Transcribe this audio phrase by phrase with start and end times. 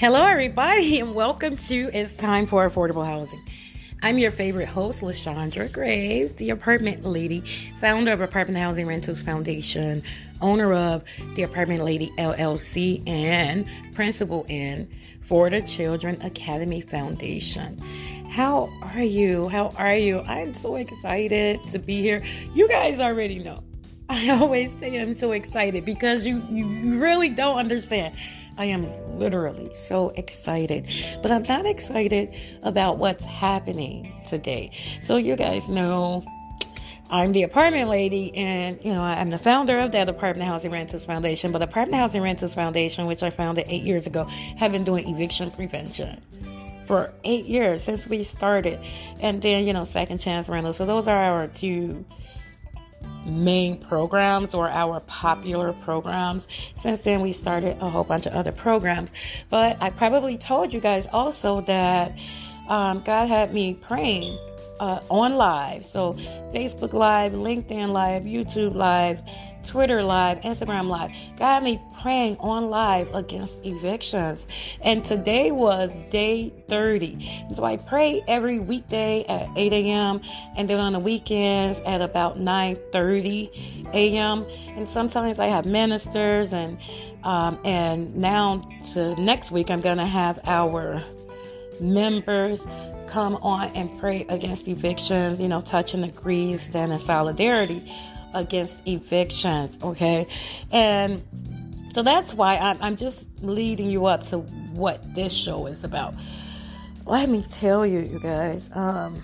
[0.00, 3.44] Hello, everybody, and welcome to It's Time for Affordable Housing.
[4.02, 7.44] I'm your favorite host, Lashandra Graves, the apartment lady,
[7.82, 10.02] founder of Apartment Housing Rentals Foundation,
[10.40, 11.04] owner of
[11.34, 14.88] the Apartment Lady LLC, and principal in
[15.28, 17.78] the Children Academy Foundation.
[18.30, 19.48] How are you?
[19.48, 20.20] How are you?
[20.20, 22.24] I'm so excited to be here.
[22.54, 23.62] You guys already know.
[24.08, 28.14] I always say I'm so excited because you, you really don't understand
[28.60, 30.86] I am literally so excited,
[31.22, 34.72] but I'm not excited about what's happening today.
[35.02, 36.26] So, you guys know
[37.08, 41.06] I'm the apartment lady, and you know I'm the founder of that Apartment Housing Rentals
[41.06, 41.52] Foundation.
[41.52, 45.50] But Apartment Housing Rentals Foundation, which I founded eight years ago, have been doing eviction
[45.50, 46.20] prevention
[46.84, 48.78] for eight years since we started,
[49.20, 50.76] and then you know second chance rentals.
[50.76, 52.04] So those are our two
[53.24, 56.48] main programs or our popular programs.
[56.74, 59.12] Since then, we started a whole bunch of other programs.
[59.48, 62.16] But I probably told you guys also that
[62.68, 64.38] um, God had me praying
[64.80, 65.86] uh, on live.
[65.86, 66.14] So,
[66.54, 69.20] Facebook Live, LinkedIn Live, YouTube Live,
[69.64, 71.10] Twitter Live, Instagram Live.
[71.36, 74.46] Got me praying on live against evictions.
[74.82, 77.44] And today was day 30.
[77.48, 80.20] And so I pray every weekday at 8 a.m.
[80.56, 84.46] and then on the weekends at about 9 30 a.m.
[84.76, 86.78] And sometimes I have ministers and
[87.22, 91.02] um, and now to next week I'm gonna have our
[91.80, 92.66] members
[93.08, 97.92] come on and pray against evictions, you know, touch and agrees, stand in solidarity
[98.34, 100.26] against evictions, okay?
[100.70, 101.22] And
[101.94, 106.14] so that's why I'm, I'm just leading you up to what this show is about.
[107.06, 108.70] Let me tell you, you guys.
[108.72, 109.22] Um,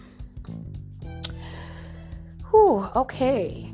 [2.50, 3.70] whew, okay.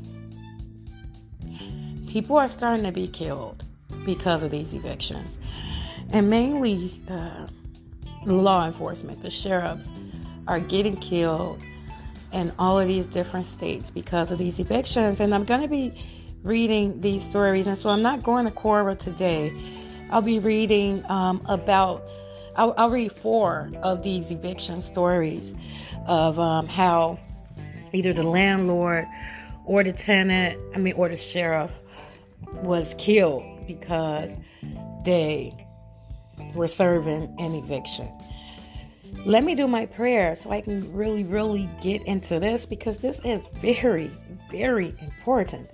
[2.07, 3.63] People are starting to be killed
[4.05, 5.39] because of these evictions.
[6.11, 7.47] And mainly uh,
[8.25, 9.91] law enforcement, the sheriffs,
[10.47, 11.59] are getting killed
[12.33, 15.19] in all of these different states because of these evictions.
[15.19, 15.93] And I'm going to be
[16.43, 17.67] reading these stories.
[17.67, 19.53] And so I'm not going to Quora today.
[20.09, 22.09] I'll be reading um, about,
[22.55, 25.55] I'll, I'll, read four of these eviction stories
[26.07, 27.19] of um, how
[27.93, 29.05] either the landlord
[29.65, 31.79] or the tenant, I mean, or the sheriff
[32.61, 34.31] was killed because
[35.05, 35.55] they
[36.53, 38.09] were serving an eviction
[39.25, 43.21] let me do my prayer so I can really, really get into this because this
[43.23, 44.11] is very,
[44.51, 45.69] very important.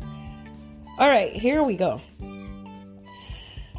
[0.99, 1.99] All right, here we go.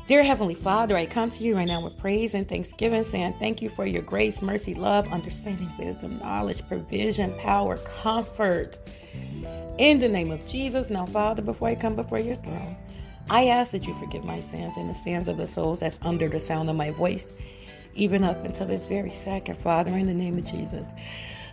[0.08, 3.62] Dear Heavenly Father, I come to you right now with praise and thanksgiving, saying thank
[3.62, 8.76] you for your grace, mercy, love, understanding, wisdom, knowledge, provision, power, comfort.
[9.78, 12.76] In the name of Jesus, now, Father, before I come before your throne,
[13.28, 16.28] I ask that you forgive my sins and the sins of the souls that's under
[16.28, 17.34] the sound of my voice
[17.94, 20.88] even up until this very second, Father, in the name of Jesus.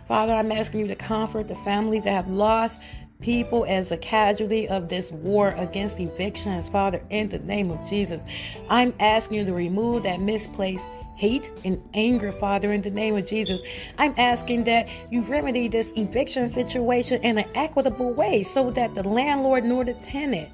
[0.06, 2.78] Father, I'm asking you to comfort the families that have lost
[3.20, 8.22] people as a casualty of this war against evictions, Father, in the name of Jesus.
[8.70, 10.84] I'm asking you to remove that misplaced
[11.16, 13.60] hate and anger, Father, in the name of Jesus.
[13.98, 19.02] I'm asking that you remedy this eviction situation in an equitable way so that the
[19.02, 20.48] landlord nor the tenant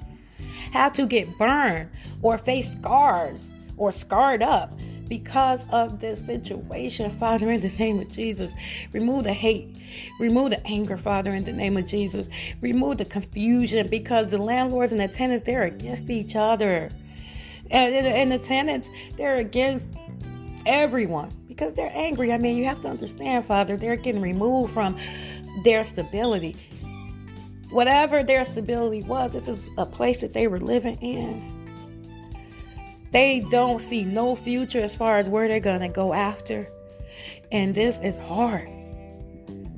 [0.71, 1.89] have to get burned
[2.23, 4.73] or face scars or scarred up
[5.07, 8.51] because of this situation, Father, in the name of Jesus.
[8.93, 9.75] Remove the hate,
[10.19, 12.27] remove the anger, Father, in the name of Jesus.
[12.61, 16.89] Remove the confusion because the landlords and the tenants, they're against each other.
[17.71, 19.87] And, and the tenants, they're against
[20.65, 22.31] everyone because they're angry.
[22.31, 24.97] I mean, you have to understand, Father, they're getting removed from
[25.63, 26.55] their stability.
[27.71, 31.54] Whatever their stability was, this is a place that they were living in.
[33.15, 36.67] They don't see no future as far as where they're going to go after.
[37.49, 38.67] And this is hard.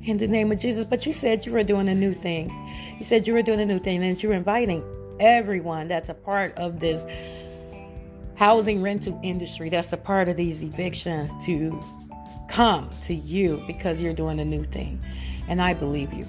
[0.02, 0.84] In the name of Jesus.
[0.84, 2.50] But you said you were doing a new thing.
[2.98, 4.82] You said you were doing a new thing and you're inviting
[5.20, 7.06] everyone that's a part of this
[8.34, 11.80] housing rental industry, that's a part of these evictions to
[12.48, 15.00] come to you because you're doing a new thing.
[15.46, 16.26] And I believe you.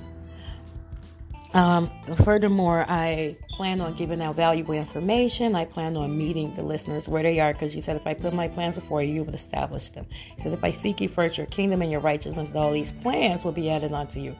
[1.53, 1.89] Um,
[2.23, 5.55] furthermore, I plan on giving out valuable information.
[5.55, 8.33] I plan on meeting the listeners where they are because you said if I put
[8.33, 10.05] my plans before you, you will establish them.
[10.35, 13.43] He said if I seek you first, your kingdom and your righteousness, all these plans
[13.43, 14.35] will be added unto you.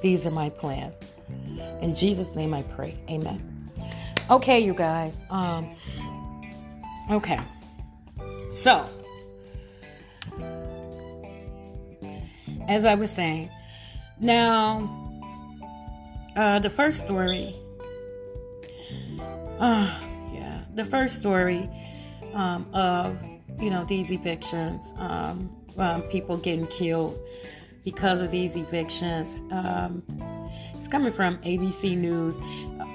[0.00, 0.94] These are my plans.
[1.80, 2.96] In Jesus' name I pray.
[3.10, 3.70] Amen.
[4.30, 5.20] Okay, you guys.
[5.30, 5.74] Um,
[7.10, 7.40] okay.
[8.52, 8.88] So,
[12.68, 13.50] as I was saying,
[14.20, 15.05] now
[16.36, 17.54] uh, the first story.
[19.58, 19.90] Uh,
[20.32, 21.68] yeah, the first story
[22.34, 23.18] um, of
[23.60, 27.18] you know, these evictions, um, um, people getting killed
[27.84, 29.34] because of these evictions.
[29.50, 30.02] Um,
[30.74, 32.36] it's coming from ABC News,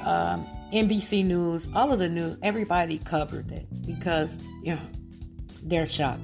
[0.06, 2.38] um, NBC News, all of the news.
[2.42, 4.82] Everybody covered it because, you know,
[5.64, 6.22] they're shocked.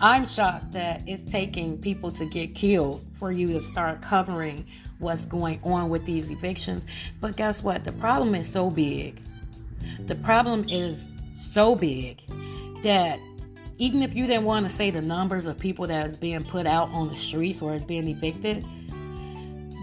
[0.00, 4.66] I'm shocked that it's taking people to get killed for you to start covering
[5.04, 6.84] what's going on with these evictions.
[7.20, 7.84] But guess what?
[7.84, 9.20] The problem is so big.
[10.06, 11.06] The problem is
[11.52, 12.20] so big
[12.82, 13.20] that
[13.78, 16.66] even if you didn't want to say the numbers of people that is being put
[16.66, 18.64] out on the streets or is being evicted,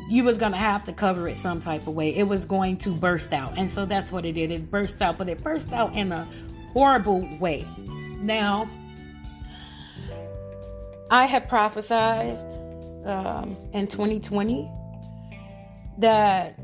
[0.10, 2.14] you was gonna have to cover it some type of way.
[2.14, 4.52] It was going to burst out, and so that's what it did.
[4.52, 6.28] It burst out, but it burst out in a
[6.74, 7.66] horrible way.
[8.20, 8.68] Now,
[11.10, 12.38] I have prophesied
[13.06, 14.70] um, in 2020
[15.98, 16.58] that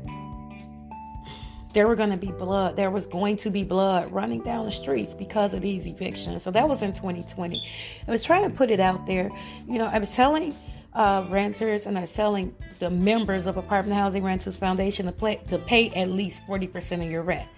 [1.74, 2.76] there were going to be blood.
[2.76, 6.42] There was going to be blood running down the streets because of these evictions.
[6.42, 7.62] So that was in 2020.
[8.06, 9.30] I was trying to put it out there.
[9.66, 10.54] You know, I was telling
[10.94, 15.40] uh, renters and I was telling the members of Apartment Housing Renters Foundation to, play,
[15.48, 17.48] to pay at least 40% of your rent.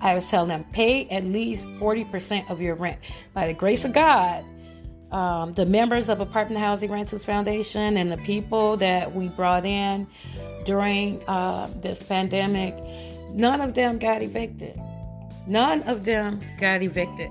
[0.00, 2.98] I was telling them, pay at least 40% of your rent.
[3.32, 4.44] By the grace of God,
[5.12, 10.06] um, the members of Apartment Housing Renters Foundation and the people that we brought in
[10.64, 12.74] during uh, this pandemic,
[13.30, 14.80] none of them got evicted.
[15.46, 17.30] None of them got evicted.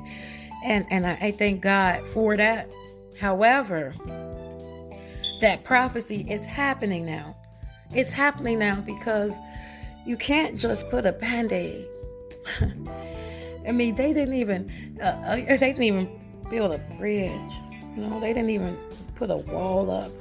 [0.63, 2.69] And, and I, I thank God for that.
[3.19, 3.93] However,
[5.41, 7.35] that prophecy, it's happening now.
[7.93, 9.33] It's happening now because
[10.05, 11.85] you can't just put a band aid.
[13.67, 16.09] I mean, they didn't even, uh, uh, they didn't even
[16.49, 17.51] build a bridge.
[17.95, 18.77] You know, they didn't even
[19.15, 20.11] put a wall up.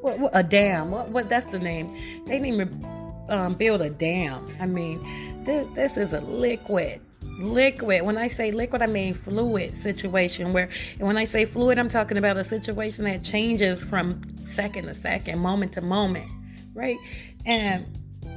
[0.00, 0.90] What, what a dam?
[0.90, 1.28] What, what?
[1.28, 1.92] That's the name.
[2.26, 2.86] They didn't even
[3.28, 4.46] um, build a dam.
[4.58, 7.00] I mean, this, this is a liquid
[7.40, 8.02] liquid.
[8.02, 10.52] When I say liquid, I mean fluid situation.
[10.52, 14.86] Where, and when I say fluid, I'm talking about a situation that changes from second
[14.86, 16.30] to second, moment to moment,
[16.74, 16.98] right?
[17.46, 17.86] And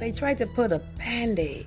[0.00, 1.66] they tried to put a band aid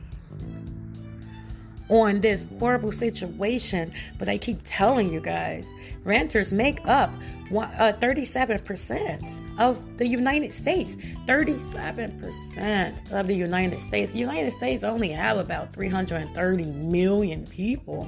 [1.89, 5.67] on this horrible situation, but I keep telling you guys,
[6.03, 7.09] renters make up
[7.51, 10.97] uh, 37% of the United States.
[11.25, 14.13] 37% of the United States.
[14.13, 18.07] The United States only have about 330 million people.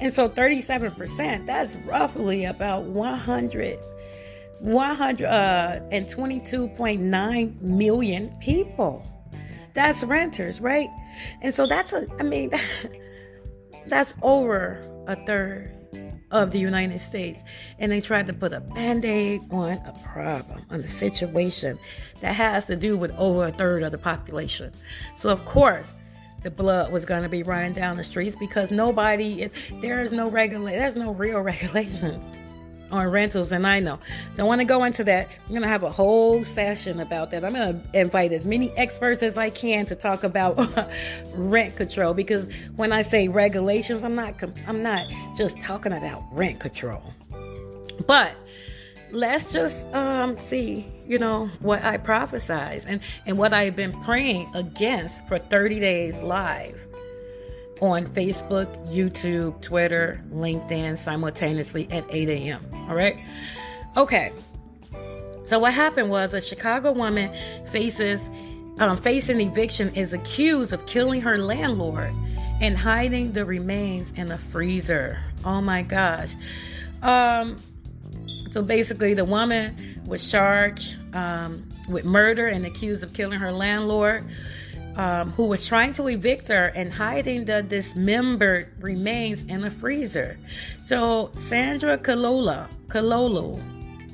[0.00, 3.78] And so 37%, that's roughly about 100
[4.62, 9.11] 122.9 uh, million people.
[9.74, 10.90] That's renters, right?
[11.40, 12.50] And so that's a, I mean,
[13.86, 15.72] that's over a third
[16.30, 17.42] of the United States.
[17.78, 21.78] And they tried to put a band aid on a problem, on a situation
[22.20, 24.72] that has to do with over a third of the population.
[25.16, 25.94] So, of course,
[26.42, 29.48] the blood was going to be running down the streets because nobody,
[29.80, 32.36] there is no regulate, there's no real regulations
[32.92, 33.98] on rentals, and I know.
[34.36, 35.28] Don't want to go into that.
[35.46, 37.44] I'm going to have a whole session about that.
[37.44, 40.58] I'm going to invite as many experts as I can to talk about
[41.34, 44.34] rent control because when I say regulations, I'm not
[44.66, 45.06] I'm not
[45.36, 47.02] just talking about rent control.
[48.06, 48.32] But
[49.10, 54.50] let's just um, see, you know, what I prophesize and and what I've been praying
[54.54, 56.86] against for 30 days live
[57.82, 62.64] on Facebook, YouTube, Twitter, LinkedIn simultaneously at 8 a.m.
[62.88, 63.18] All right.
[63.96, 64.32] Okay.
[65.46, 67.34] So what happened was a Chicago woman
[67.72, 68.30] faces
[68.78, 72.12] um, facing eviction is accused of killing her landlord
[72.60, 75.18] and hiding the remains in a freezer.
[75.44, 76.34] Oh my gosh.
[77.02, 77.58] Um,
[78.52, 84.24] so basically, the woman was charged um, with murder and accused of killing her landlord
[84.96, 90.38] um, who was trying to evict her and hiding the dismembered remains in a freezer.
[90.84, 93.60] So Sandra Kalolo, Kalolo,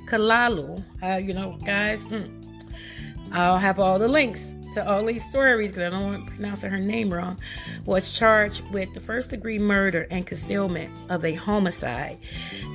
[0.06, 2.30] Kalalu, uh, you know, guys, mm,
[3.32, 6.62] I'll have all the links to all these stories because I don't want to pronounce
[6.62, 7.38] her name wrong,
[7.84, 12.18] was charged with the first degree murder and concealment of a homicide.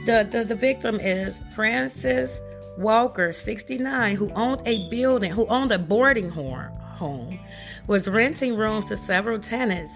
[0.05, 2.39] The, the, the victim is Frances
[2.77, 6.71] Walker, 69, who owned a building, who owned a boarding home
[7.87, 9.93] was renting rooms to several tenants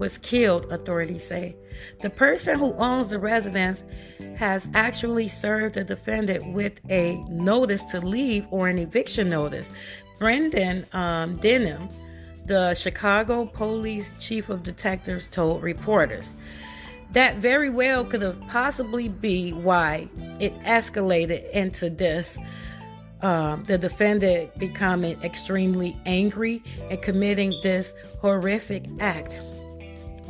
[0.00, 1.54] was killed, authorities say.
[2.00, 3.84] The person who owns the residence
[4.36, 9.70] has actually served the defendant with a notice to leave or an eviction notice.
[10.18, 11.88] Brendan um, Denham,
[12.46, 16.34] the Chicago police chief of detectives, told reporters.
[17.12, 22.38] That very well could have possibly be why it escalated into this
[23.22, 29.40] um, the defendant becoming extremely angry and committing this horrific act.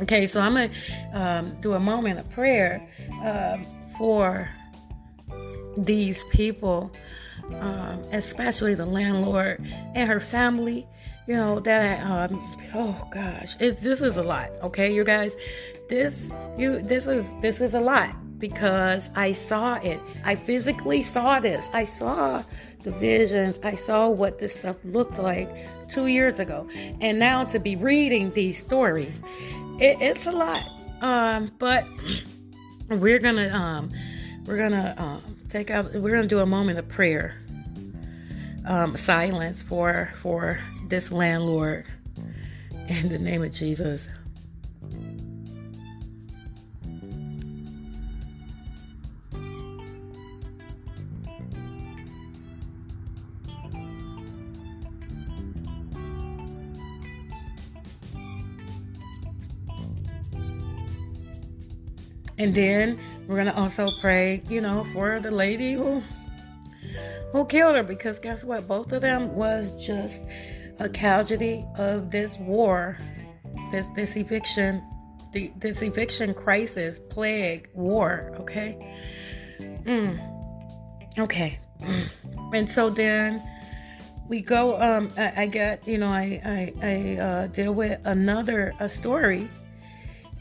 [0.01, 2.87] Okay, so I'm going to um, do a moment of prayer
[3.23, 3.57] uh,
[3.97, 4.49] for
[5.77, 6.91] these people,
[7.59, 9.59] um, especially the landlord
[9.95, 10.87] and her family.
[11.27, 12.41] You know that um,
[12.73, 14.49] oh gosh, it, this is a lot.
[14.63, 15.35] Okay, you guys,
[15.87, 20.01] this you this is this is a lot because I saw it.
[20.25, 21.69] I physically saw this.
[21.71, 22.43] I saw
[22.83, 23.59] the visions.
[23.63, 25.49] I saw what this stuff looked like
[25.87, 26.67] two years ago,
[26.99, 29.21] and now to be reading these stories,
[29.79, 30.67] it, it's a lot.
[31.01, 31.85] Um, but
[32.89, 33.89] we're gonna um,
[34.45, 35.93] we're gonna um, take out.
[35.93, 37.37] We're gonna do a moment of prayer,
[38.65, 41.85] um, silence for for this landlord
[42.87, 44.09] in the name of Jesus.
[62.41, 66.01] And then we're gonna also pray, you know, for the lady who
[67.31, 68.67] who killed her because guess what?
[68.67, 70.23] Both of them was just
[70.79, 72.97] a casualty of this war,
[73.71, 74.81] this this eviction,
[75.33, 78.33] the, this eviction crisis, plague, war.
[78.39, 78.75] Okay.
[79.85, 80.19] Mm.
[81.19, 81.59] Okay.
[82.53, 83.41] And so then
[84.27, 84.81] we go.
[84.81, 89.47] Um, I, I got you know I I, I uh, deal with another a story.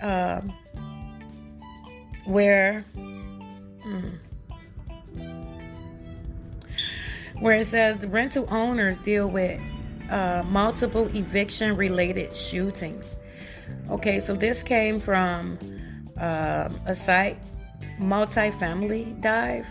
[0.01, 0.53] Um,
[2.27, 4.09] where hmm,
[7.41, 9.61] where it says the rental owners deal with
[10.11, 13.17] uh, multiple eviction related shootings.
[13.91, 15.59] Okay, so this came from
[16.19, 17.39] uh, a site,
[17.99, 19.67] multi-family dive.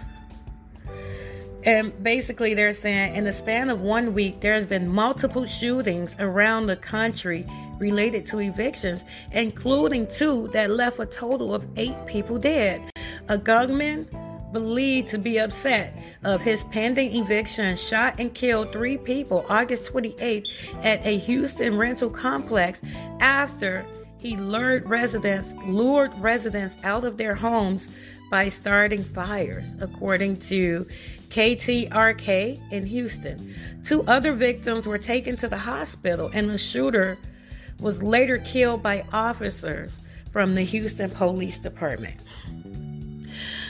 [1.63, 6.67] And basically, they're saying in the span of one week, there's been multiple shootings around
[6.67, 7.45] the country
[7.79, 12.91] related to evictions, including two that left a total of eight people dead.
[13.29, 14.07] A gunman
[14.51, 15.93] believed to be upset
[16.23, 20.45] of his pending eviction shot and killed three people August 28th
[20.83, 22.81] at a Houston rental complex
[23.19, 23.85] after
[24.17, 27.87] he lured residents lured residents out of their homes
[28.29, 30.85] by starting fires, according to
[31.29, 33.55] KTRK in Houston.
[33.83, 37.17] Two other victims were taken to the hospital, and the shooter
[37.79, 39.99] was later killed by officers
[40.31, 42.17] from the Houston Police Department.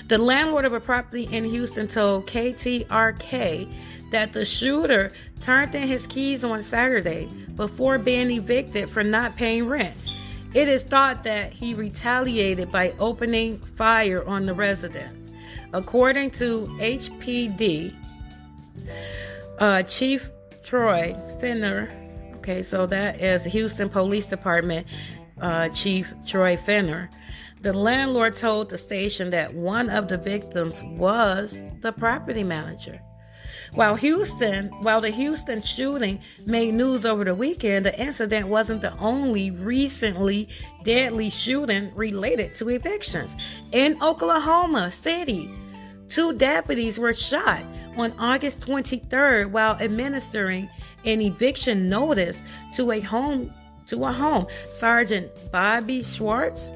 [0.07, 3.71] The landlord of a property in Houston told KTRK
[4.11, 5.11] that the shooter
[5.41, 9.95] turned in his keys on Saturday before being evicted for not paying rent.
[10.53, 15.29] It is thought that he retaliated by opening fire on the residents.
[15.73, 17.93] According to HPD,
[19.59, 20.27] uh, Chief
[20.63, 21.91] Troy Finner
[22.49, 24.87] Okay, so that is Houston Police Department
[25.39, 27.07] uh, Chief Troy Finner.
[27.61, 32.99] The landlord told the station that one of the victims was the property manager.
[33.75, 38.97] While Houston, while the Houston shooting made news over the weekend, the incident wasn't the
[38.97, 40.49] only recently
[40.83, 43.35] deadly shooting related to evictions.
[43.73, 45.53] In Oklahoma City,
[46.07, 47.63] two deputies were shot
[47.95, 50.67] on August 23rd while administering
[51.05, 52.41] an eviction notice
[52.75, 53.53] to a home
[53.87, 54.47] to a home.
[54.69, 56.71] Sergeant Bobby Schwartz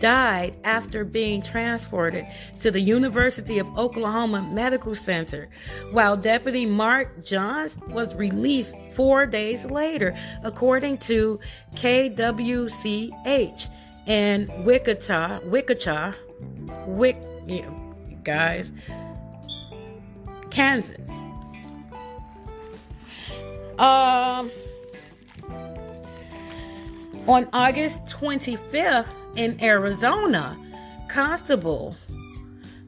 [0.00, 2.26] died after being transported
[2.60, 5.48] to the University of Oklahoma Medical Center,
[5.92, 11.40] while Deputy Mark Johns was released four days later, according to
[11.76, 13.68] KWCH
[14.06, 16.12] in Wichita, Wichita,
[16.86, 17.16] Wick,
[17.46, 17.70] yeah,
[18.24, 18.72] guys,
[20.50, 21.10] Kansas.
[23.78, 24.50] Um,
[27.26, 30.56] on August 25th in Arizona,
[31.08, 31.94] Constable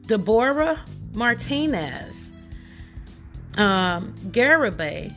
[0.07, 2.31] Deborah Martinez,
[3.57, 5.13] um, Garibay,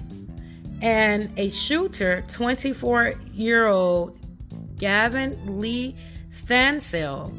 [0.82, 4.18] and a shooter, 24 year old
[4.76, 5.96] Gavin Lee
[6.30, 7.32] Stansell,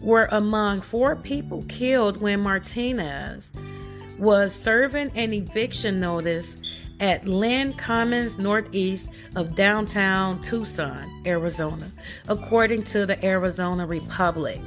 [0.00, 3.50] were among four people killed when Martinez
[4.20, 6.56] was serving an eviction notice
[7.00, 11.90] at Lynn Commons northeast of downtown Tucson, Arizona,
[12.28, 14.60] according to the Arizona Republic.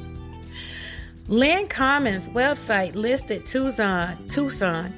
[1.28, 4.94] Lynn Commons website listed Tucson, Tucson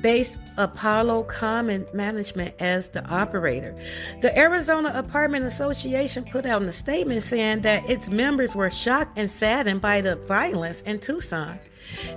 [0.00, 3.74] based Apollo Common Management as the operator.
[4.22, 9.30] The Arizona Apartment Association put out a statement saying that its members were shocked and
[9.30, 11.58] saddened by the violence in Tucson.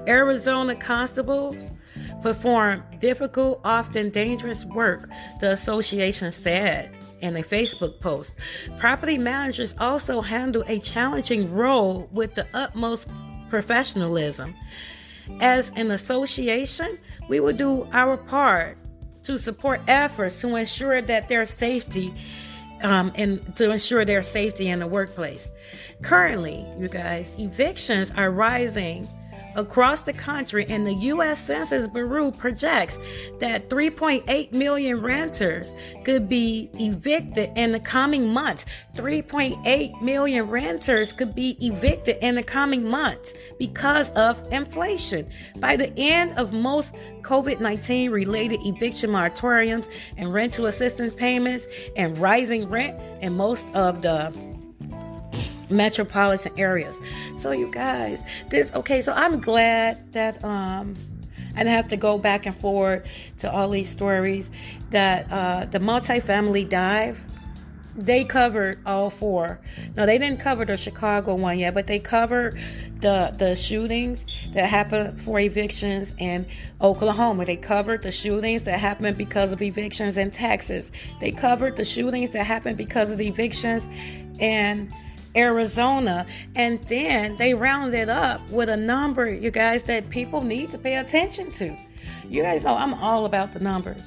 [0.07, 1.55] Arizona constables
[2.21, 5.09] perform difficult, often dangerous work,
[5.39, 8.33] the association said in a Facebook post.
[8.77, 13.07] Property managers also handle a challenging role with the utmost
[13.49, 14.55] professionalism.
[15.41, 16.97] As an association,
[17.27, 18.77] we will do our part
[19.23, 22.13] to support efforts to ensure that their safety
[22.81, 25.51] um, and to ensure their safety in the workplace.
[26.01, 29.07] Currently, you guys, evictions are rising
[29.55, 31.39] across the country, and the U.S.
[31.39, 32.99] Census Bureau projects
[33.39, 38.65] that 3.8 million renters could be evicted in the coming months.
[38.95, 45.29] 3.8 million renters could be evicted in the coming months because of inflation.
[45.57, 49.87] By the end of most COVID 19 related eviction moratoriums
[50.17, 54.33] and rental assistance payments and rising rent in most of the
[55.69, 56.97] metropolitan areas.
[57.37, 60.95] So you guys, this okay, so I'm glad that um
[61.55, 63.07] I have to go back and forward
[63.39, 64.49] to all these stories
[64.91, 67.19] that uh the multifamily dive
[67.95, 69.59] they covered all four.
[69.95, 72.57] No, they didn't cover the Chicago one yet, but they covered
[73.01, 76.45] the the shootings that happened for evictions in
[76.81, 77.45] Oklahoma.
[77.45, 80.91] They covered the shootings that happened because of evictions in Texas.
[81.19, 83.87] They covered the shootings that happened because of the evictions
[84.39, 84.93] in
[85.35, 86.25] Arizona.
[86.55, 90.97] And then they rounded up with a number, you guys, that people need to pay
[90.97, 91.75] attention to.
[92.27, 94.01] You guys know I'm all about the numbers.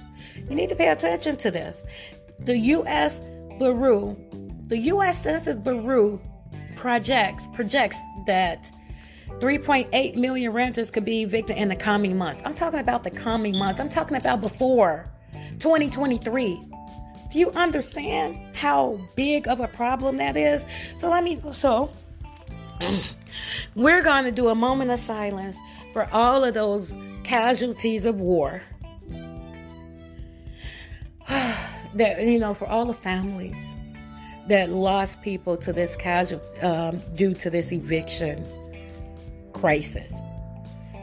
[0.49, 1.83] You need to pay attention to this.
[2.41, 3.21] The U.S.
[3.59, 4.17] Bureau,
[4.67, 5.23] the U.S.
[5.23, 6.21] Census Bureau
[6.77, 8.71] projects projects that
[9.41, 12.43] 3.8 million renters could be evicted in the coming months.
[12.45, 13.81] I'm talking about the coming months.
[13.81, 15.07] I'm talking about before
[15.59, 16.72] 2023.
[17.33, 20.67] Do you understand how big of a problem that is?
[20.99, 21.91] So let me so
[23.75, 25.57] we're going to do a moment of silence
[25.95, 28.63] for all of those casualties of war.
[31.29, 33.65] that you know, for all the families
[34.49, 38.45] that lost people to this casualty um, due to this eviction
[39.55, 40.13] crisis.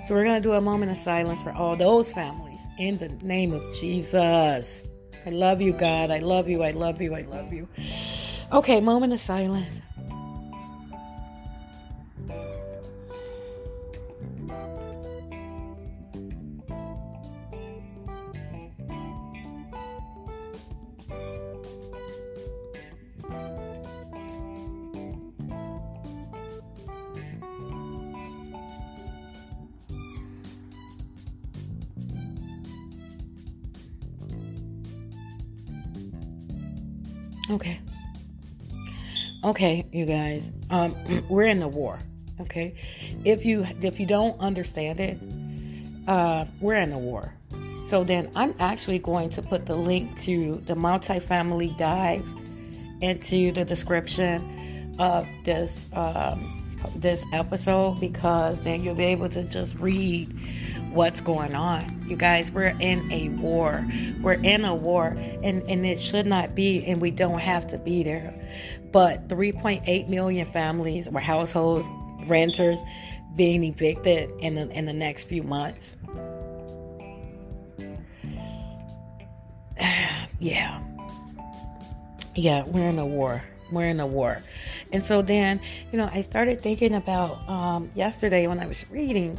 [0.05, 3.09] So we're going to do a moment of silence for all those families in the
[3.23, 4.83] name of Jesus.
[5.29, 6.09] I love you, God.
[6.09, 6.63] I love you.
[6.63, 7.13] I love you.
[7.13, 7.67] I love you.
[8.51, 9.79] Okay, moment of silence.
[39.59, 40.53] Okay, you guys.
[40.69, 40.95] Um,
[41.29, 41.99] we're in the war.
[42.39, 42.75] Okay,
[43.25, 45.19] if you if you don't understand it,
[46.07, 47.33] uh, we're in the war.
[47.83, 52.23] So then I'm actually going to put the link to the multifamily dive
[53.01, 56.58] into the description of this um,
[56.95, 60.33] this episode because then you'll be able to just read
[60.91, 62.05] what's going on.
[62.07, 63.85] You guys, we're in a war.
[64.21, 67.77] We're in a war, and, and it should not be, and we don't have to
[67.77, 68.33] be there.
[68.91, 71.87] But 3.8 million families or households,
[72.27, 72.79] renters,
[73.35, 75.95] being evicted in the, in the next few months.
[80.39, 80.81] yeah.
[82.35, 83.43] Yeah, we're in a war.
[83.71, 84.41] We're in a war.
[84.91, 85.59] And so then,
[85.91, 89.37] you know, I started thinking about um, yesterday when I was reading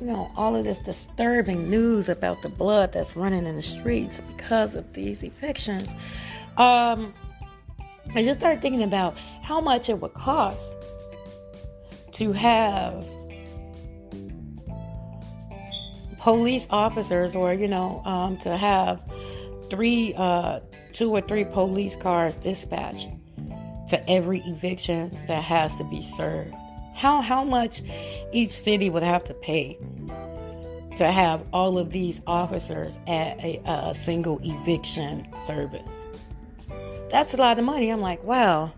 [0.00, 4.20] you know, all of this disturbing news about the blood that's running in the streets
[4.34, 5.94] because of these evictions,
[6.56, 7.12] um,
[8.14, 10.74] I just started thinking about how much it would cost
[12.12, 13.04] to have
[16.18, 19.00] police officers or, you know, um, to have
[19.68, 20.60] three, uh,
[20.92, 23.08] two or three police cars dispatched
[23.90, 26.54] to every eviction that has to be served.
[26.94, 27.82] How how much
[28.32, 29.78] each city would have to pay
[30.96, 36.06] to have all of these officers at a, a single eviction service?
[37.10, 37.90] That's a lot of money.
[37.90, 38.72] I'm like, wow.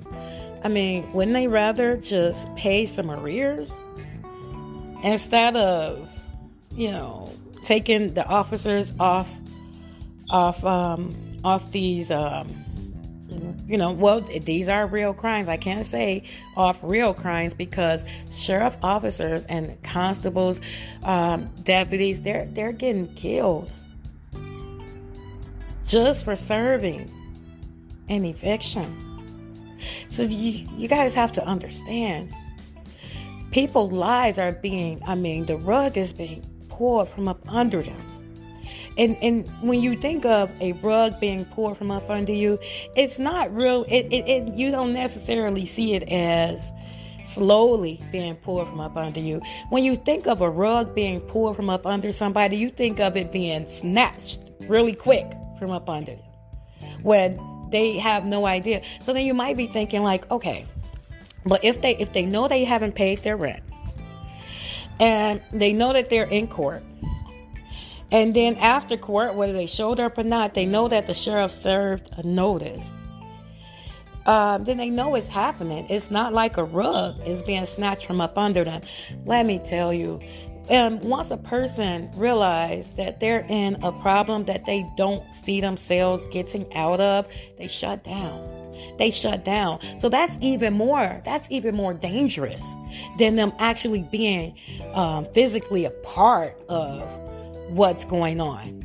[0.65, 3.79] I mean, wouldn't they rather just pay some arrears
[5.03, 6.09] instead of,
[6.77, 7.29] you know,
[7.65, 9.29] taking the officers off
[10.31, 12.62] off um, off these um,
[13.73, 15.49] you know, well, these are real crimes.
[15.49, 16.25] I can't say
[16.59, 18.05] off real crimes because
[18.35, 20.61] sheriff officers and constables,
[21.03, 23.71] um, deputies, they're they're getting killed
[25.87, 27.11] just for serving
[28.11, 29.79] an eviction.
[30.07, 32.31] So you you guys have to understand.
[33.53, 38.12] People's lives are being, I mean, the rug is being pulled from up under them.
[38.99, 42.59] And and when you think of a rug being pulled from up under you,
[42.97, 43.85] it's not real.
[43.89, 46.73] It, it, it you don't necessarily see it as
[47.25, 49.41] slowly being pulled from up under you.
[49.71, 53.17] When you think of a rug being pulled from up under somebody, you think of
[53.17, 56.19] it being snatched really quick from up under you
[57.03, 57.39] when
[57.71, 58.83] they have no idea.
[59.01, 60.67] So then you might be thinking like, okay,
[61.45, 63.63] but if they if they know they haven't paid their rent
[65.01, 66.83] and they know that they're in court
[68.13, 71.51] and then after court, whether they showed up or not, they know that the sheriff
[71.51, 72.95] served a notice.
[74.27, 75.87] Uh, then they know it's happening.
[75.89, 78.83] It's not like a rug is being snatched from up under them.
[79.25, 80.21] Let me tell you,
[80.69, 86.23] and once a person realizes that they're in a problem that they don't see themselves
[86.31, 87.27] getting out of,
[87.59, 88.49] they shut down.
[88.99, 89.81] They shut down.
[89.99, 91.21] So that's even more.
[91.25, 92.77] That's even more dangerous
[93.19, 94.55] than them actually being
[94.93, 97.22] um, physically a part of
[97.73, 98.81] what's going on.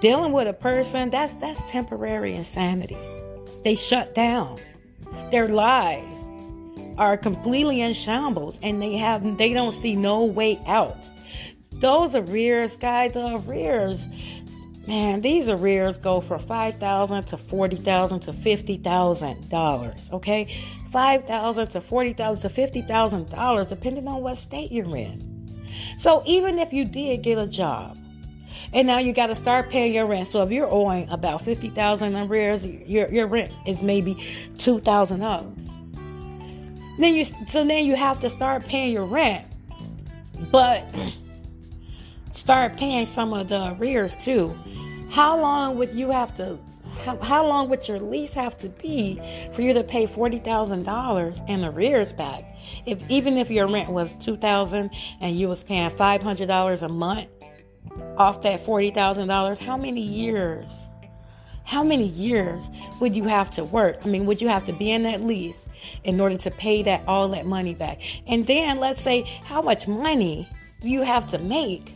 [0.00, 2.98] Dealing with a person that's that's temporary insanity.
[3.62, 4.60] They shut down.
[5.30, 6.28] Their lives
[6.98, 11.10] are completely in shambles and they have they don't see no way out.
[11.72, 14.08] Those arrears, guys, the arrears,
[14.86, 20.08] man, these arrears go from five thousand to forty thousand to fifty thousand dollars.
[20.12, 20.54] Okay,
[20.92, 25.33] five thousand to forty thousand to fifty thousand dollars, depending on what state you're in.
[25.98, 27.98] So even if you did get a job,
[28.72, 30.26] and now you got to start paying your rent.
[30.26, 34.16] So if you're owing about fifty thousand in arrears, your your rent is maybe
[34.58, 35.70] two thousand dollars.
[36.98, 39.46] Then you so then you have to start paying your rent,
[40.50, 40.84] but
[42.32, 44.56] start paying some of the arrears too.
[45.10, 46.58] How long would you have to?
[47.04, 49.20] How, how long would your lease have to be
[49.52, 52.53] for you to pay forty thousand dollars in arrears back?
[52.86, 56.82] If even if your rent was two thousand and you was paying five hundred dollars
[56.82, 57.28] a month
[58.16, 60.88] off that forty thousand dollars, how many years?
[61.66, 64.04] How many years would you have to work?
[64.04, 65.66] I mean, would you have to be in that lease
[66.04, 68.02] in order to pay that all that money back?
[68.26, 70.46] And then let's say how much money
[70.82, 71.94] do you have to make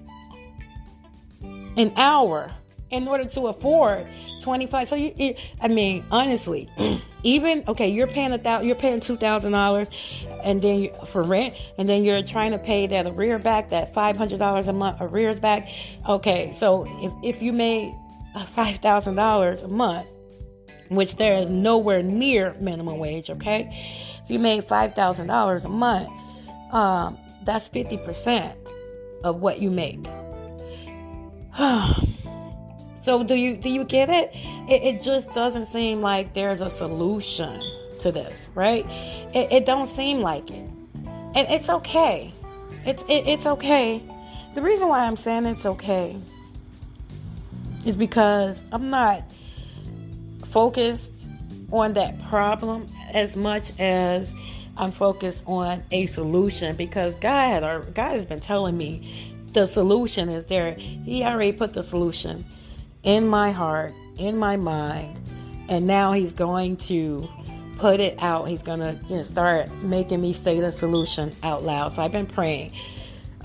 [1.76, 2.50] an hour
[2.90, 4.06] in order to afford
[4.40, 6.68] 25 so you, you i mean honestly
[7.22, 9.88] even okay you're paying a thousand you're paying two thousand dollars
[10.42, 13.92] and then you, for rent and then you're trying to pay that arrear back that
[13.92, 15.68] five hundred dollars a month arrears back.
[16.08, 17.94] Okay so if, if you made
[18.48, 20.06] five thousand dollars a month
[20.88, 23.68] which there is nowhere near minimum wage okay
[24.24, 26.08] if you made five thousand dollars a month
[26.72, 28.54] um, that's 50%
[29.24, 30.06] of what you make
[33.08, 34.32] So do you do you get it?
[34.68, 34.82] it?
[34.82, 37.58] It, just doesn't seem like there's a solution
[38.00, 38.84] to this, right?
[39.34, 40.68] It, it don't seem like it,
[41.34, 42.34] and it's okay.
[42.84, 44.02] It's it, it's okay.
[44.54, 46.18] The reason why I'm saying it's okay
[47.86, 49.24] is because I'm not
[50.44, 51.26] focused
[51.72, 54.34] on that problem as much as
[54.76, 60.28] I'm focused on a solution because God had God has been telling me the solution
[60.28, 60.74] is there.
[60.74, 62.44] He already put the solution
[63.08, 65.18] in my heart, in my mind,
[65.70, 67.26] and now he's going to
[67.78, 68.46] put it out.
[68.46, 71.94] He's going to you know, start making me say the solution out loud.
[71.94, 72.74] So I've been praying.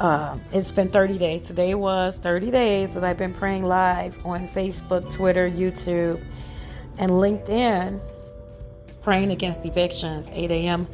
[0.02, 1.48] Uh, it's been 30 days.
[1.48, 6.22] Today was 30 days that I've been praying live on Facebook, Twitter, YouTube,
[6.98, 8.02] and LinkedIn,
[9.02, 10.88] praying against evictions, 8 a.m.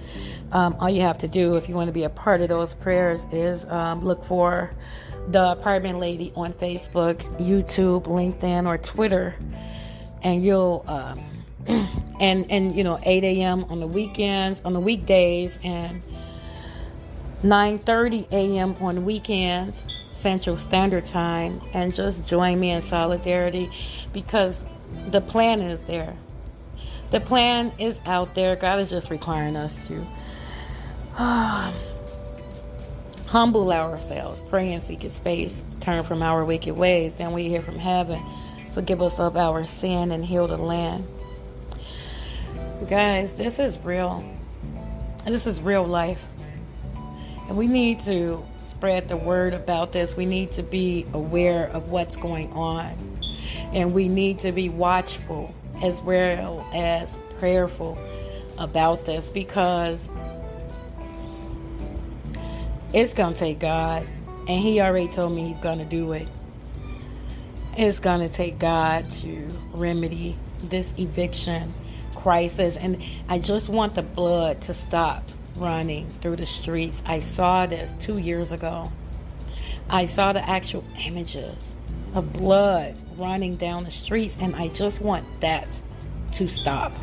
[0.51, 2.75] Um, all you have to do if you want to be a part of those
[2.75, 4.69] prayers is um, look for
[5.27, 9.35] the apartment lady on Facebook, YouTube, LinkedIn, or Twitter,
[10.23, 11.21] and you'll um,
[12.19, 13.65] and and you know 8 a.m.
[13.65, 16.01] on the weekends, on the weekdays, and
[17.43, 18.75] 9:30 a.m.
[18.79, 23.69] on weekends, Central Standard Time, and just join me in solidarity
[24.13, 24.65] because
[25.11, 26.15] the plan is there.
[27.11, 28.55] The plan is out there.
[28.55, 30.05] God is just requiring us to.
[33.29, 37.61] humble ourselves, pray and seek his face, turn from our wicked ways, then we hear
[37.61, 38.19] from heaven.
[38.73, 41.07] Forgive us of our sin and heal the land.
[42.89, 44.27] Guys, this is real.
[45.25, 46.23] This is real life.
[47.47, 50.17] And we need to spread the word about this.
[50.17, 52.95] We need to be aware of what's going on.
[53.73, 57.95] And we need to be watchful as well as prayerful
[58.57, 60.09] about this because
[62.93, 64.07] it's going to take God.
[64.47, 66.27] And He already told me He's going to do it.
[67.77, 71.73] It's going to take God to remedy this eviction
[72.15, 72.77] crisis.
[72.77, 75.23] And I just want the blood to stop
[75.55, 77.03] running through the streets.
[77.05, 78.91] I saw this two years ago.
[79.89, 81.75] I saw the actual images
[82.13, 85.81] of blood running down the streets, and I just want that
[86.33, 86.93] to stop.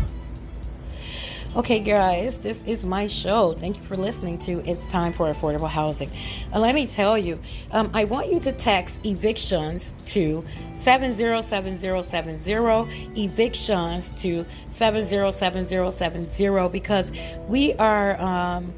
[1.56, 3.54] Okay, guys, this is my show.
[3.54, 6.10] Thank you for listening to It's Time for Affordable Housing.
[6.52, 7.38] And let me tell you,
[7.70, 17.10] um, I want you to text evictions to 707070, evictions to 707070, because
[17.48, 18.20] we are.
[18.20, 18.74] Um,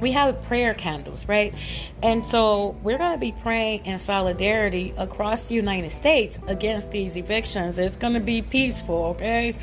[0.00, 1.52] we have prayer candles, right?
[2.04, 7.16] And so we're going to be praying in solidarity across the United States against these
[7.16, 7.80] evictions.
[7.80, 9.56] It's going to be peaceful, okay?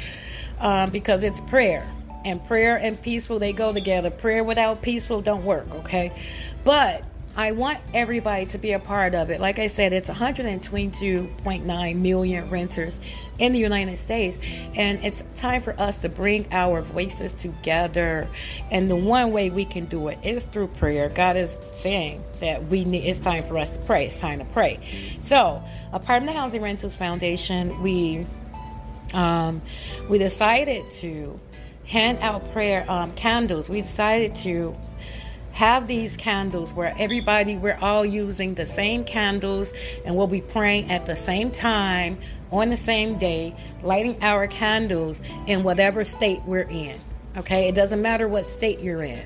[0.59, 1.89] Um, because it's prayer.
[2.25, 4.09] And prayer and peaceful, they go together.
[4.09, 6.11] Prayer without peaceful don't work, okay?
[6.63, 7.03] But
[7.37, 9.41] I want everybody to be a part of it.
[9.41, 12.97] Like I said, it's 122.9 million renters
[13.37, 14.39] in the United States,
[14.73, 18.29] and it's time for us to bring our voices together.
[18.71, 21.09] And the one way we can do it is through prayer.
[21.09, 23.03] God is saying that we need.
[23.03, 24.05] It's time for us to pray.
[24.05, 24.79] It's time to pray.
[25.19, 25.61] So,
[25.91, 28.25] Apartment Housing Rentals Foundation, we
[29.13, 29.61] um,
[30.09, 31.39] we decided to
[31.85, 33.69] hand out prayer um, candles.
[33.69, 34.75] We decided to
[35.51, 39.71] have these candles where everybody, we're all using the same candles
[40.03, 42.17] and we'll be praying at the same time
[42.51, 46.99] on the same day, lighting our candles in whatever state we're in.
[47.37, 49.23] Okay, it doesn't matter what state you're in.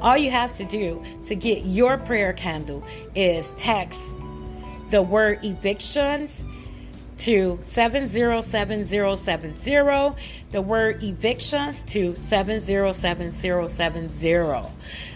[0.00, 4.00] All you have to do to get your prayer candle is text
[4.90, 6.44] the word evictions
[7.18, 10.16] to 707070,
[10.50, 14.70] the word evictions to 707070.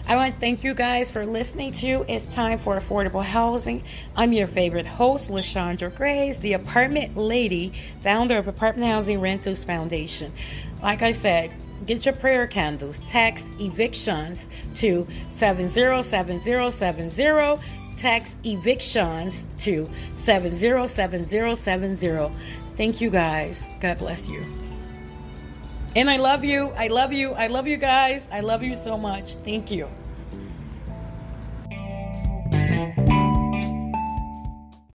[0.07, 3.83] I want to thank you guys for listening to It's Time for Affordable Housing.
[4.15, 10.31] I'm your favorite host, LaShondra Grays, the apartment lady, founder of Apartment Housing Rentals Foundation.
[10.81, 11.51] Like I said,
[11.85, 12.99] get your prayer candles.
[13.07, 17.61] Text evictions to 707070
[17.99, 22.31] text evictions to 707070.
[22.77, 23.67] Thank you guys.
[23.81, 24.45] God bless you.
[25.95, 26.69] And I love you.
[26.77, 27.31] I love you.
[27.31, 28.29] I love you guys.
[28.31, 29.35] I love you so much.
[29.35, 29.89] Thank you.